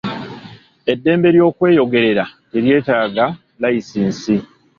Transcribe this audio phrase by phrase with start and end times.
[0.91, 3.25] Eddembe ly'okweyogerera teryetaaga
[3.61, 4.35] layisinsi.